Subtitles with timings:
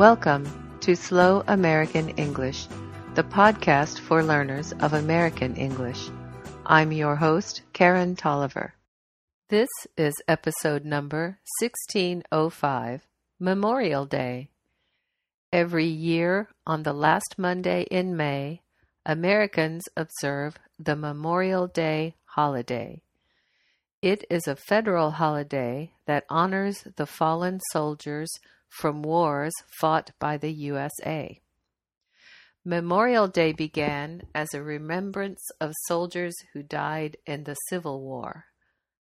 [0.00, 2.66] Welcome to Slow American English,
[3.16, 6.08] the podcast for learners of American English.
[6.64, 8.72] I'm your host, Karen Tolliver.
[9.50, 9.68] This
[9.98, 13.06] is episode number 1605,
[13.38, 14.48] Memorial Day.
[15.52, 18.62] Every year, on the last Monday in May,
[19.04, 23.02] Americans observe the Memorial Day holiday.
[24.00, 28.30] It is a federal holiday that honors the fallen soldiers
[28.70, 31.40] from wars fought by the USA.
[32.64, 38.46] Memorial Day began as a remembrance of soldiers who died in the Civil War.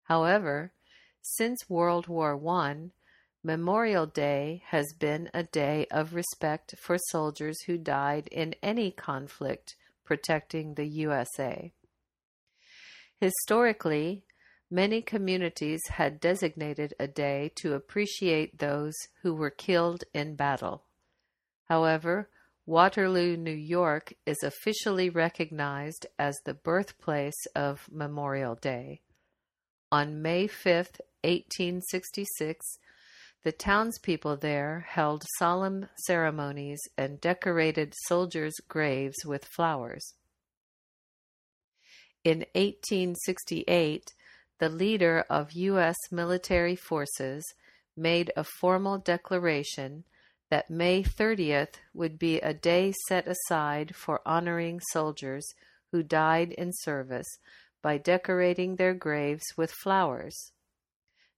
[0.04, 0.74] However,
[1.22, 2.90] since World War I,
[3.44, 9.76] Memorial Day has been a day of respect for soldiers who died in any conflict
[10.04, 11.72] protecting the USA.
[13.22, 14.24] Historically,
[14.72, 20.84] Many communities had designated a day to appreciate those who were killed in battle.
[21.66, 22.30] However,
[22.68, 29.02] Waterloo, New York is officially recognized as the birthplace of Memorial Day.
[29.92, 30.76] On May 5,
[31.24, 32.78] 1866,
[33.44, 40.14] the townspeople there held solemn ceremonies and decorated soldiers' graves with flowers.
[42.24, 44.14] In 1868,
[44.60, 45.96] the leader of U.S.
[46.12, 47.44] military forces
[47.96, 50.04] made a formal declaration
[50.50, 55.46] that May 30th would be a day set aside for honoring soldiers
[55.92, 57.28] who died in service
[57.82, 60.52] by decorating their graves with flowers.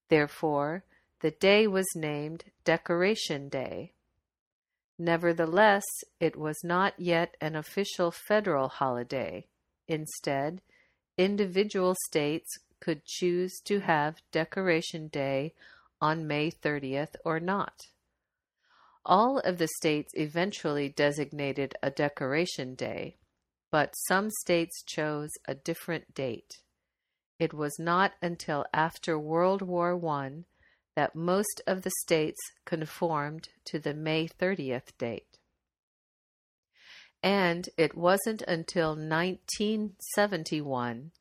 [0.09, 0.83] Therefore,
[1.21, 3.93] the day was named Decoration Day.
[4.97, 5.85] Nevertheless,
[6.19, 9.45] it was not yet an official federal holiday.
[9.87, 10.61] Instead,
[11.17, 12.49] individual states
[12.81, 15.53] could choose to have Decoration Day
[16.01, 17.85] on May 30th or not.
[19.05, 23.15] All of the states eventually designated a Decoration Day,
[23.71, 26.57] but some states chose a different date.
[27.39, 30.43] It was not until after World War I
[30.95, 35.37] that most of the states conformed to the May 30th date.
[37.23, 41.11] And it wasn't until 1971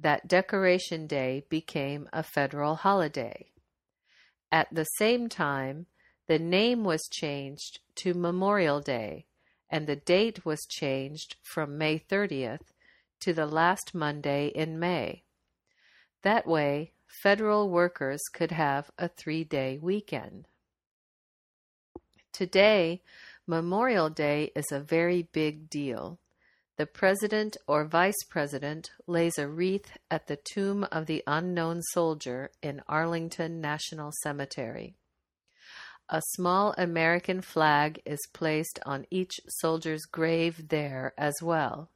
[0.00, 3.50] that Decoration Day became a federal holiday.
[4.50, 5.86] At the same time,
[6.26, 9.26] the name was changed to Memorial Day,
[9.68, 12.72] and the date was changed from May 30th
[13.20, 15.24] to the last Monday in May.
[16.22, 20.46] That way, federal workers could have a three day weekend.
[22.32, 23.02] Today,
[23.46, 26.19] Memorial Day is a very big deal.
[26.80, 32.52] The president or vice president lays a wreath at the tomb of the unknown soldier
[32.62, 34.94] in Arlington National Cemetery.
[36.08, 41.90] A small American flag is placed on each soldier's grave there as well.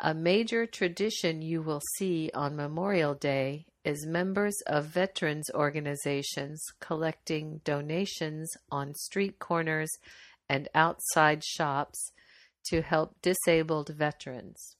[0.00, 7.62] A major tradition you will see on Memorial Day is members of veterans organizations collecting
[7.64, 9.92] donations on street corners
[10.46, 12.12] and outside shops
[12.70, 14.76] to help disabled veterans.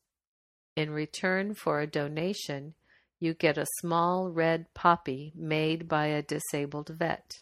[0.77, 2.75] In return for a donation,
[3.19, 7.33] you get a small red poppy made by a disabled vet.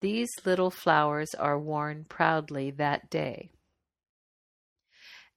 [0.00, 3.50] These little flowers are worn proudly that day.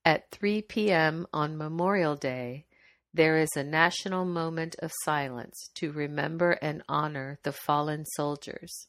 [0.03, 1.27] At 3 p.m.
[1.33, 2.65] on Memorial Day,
[3.13, 8.87] there is a national moment of silence to remember and honor the fallen soldiers.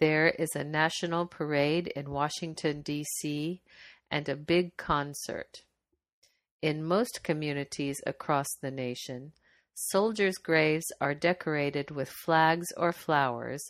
[0.00, 3.62] There is a national parade in Washington, D.C.,
[4.10, 5.62] and a big concert.
[6.60, 9.32] In most communities across the nation,
[9.74, 13.62] soldiers' graves are decorated with flags or flowers,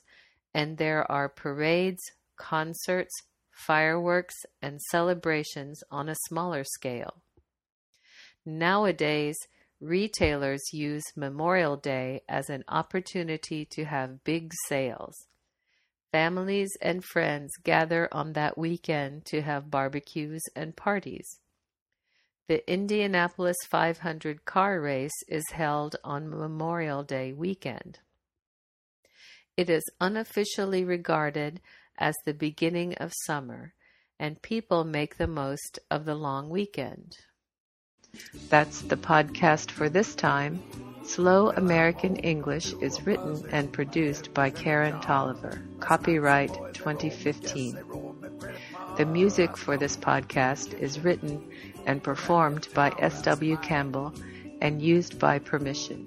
[0.54, 2.02] and there are parades,
[2.36, 3.14] concerts,
[3.52, 7.22] fireworks, and celebrations on a smaller scale.
[8.46, 9.36] Nowadays,
[9.80, 15.27] retailers use Memorial Day as an opportunity to have big sales.
[16.12, 21.40] Families and friends gather on that weekend to have barbecues and parties.
[22.48, 27.98] The Indianapolis 500 car race is held on Memorial Day weekend.
[29.58, 31.60] It is unofficially regarded
[31.98, 33.74] as the beginning of summer,
[34.18, 37.18] and people make the most of the long weekend.
[38.48, 40.62] That's the podcast for this time.
[41.08, 45.62] Slow American English is written and produced by Karen Tolliver.
[45.80, 47.78] Copyright 2015.
[48.98, 51.42] The music for this podcast is written
[51.86, 53.56] and performed by S.W.
[53.56, 54.12] Campbell
[54.60, 56.06] and used by permission.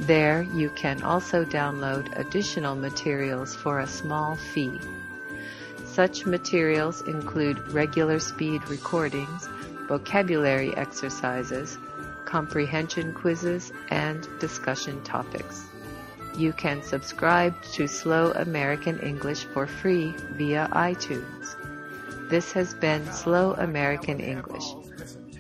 [0.00, 4.76] There you can also download additional materials for a small fee.
[5.84, 9.49] Such materials include regular speed recordings,
[9.87, 11.79] vocabulary exercises,
[12.25, 15.67] comprehension quizzes, and discussion topics.
[16.37, 21.55] You can subscribe to Slow American English for free via iTunes.
[22.29, 24.65] This has been Slow American English.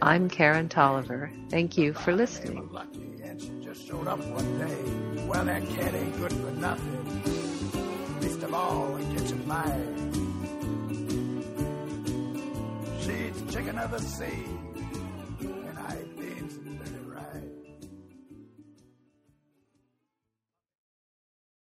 [0.00, 1.30] I'm Karen Tolliver.
[1.50, 2.68] Thank you for listening.
[5.26, 8.20] Well, that cat ain't good for nothing.
[8.20, 10.13] Least of all, it gets mad.
[10.13, 10.13] She's
[13.54, 14.73] chicken of the sea.